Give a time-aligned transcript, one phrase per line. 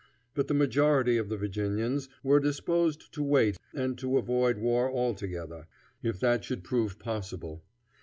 [0.33, 5.67] But the majority of the Virginians were disposed to wait and to avoid war altogether,
[6.01, 7.61] if that should prove possible.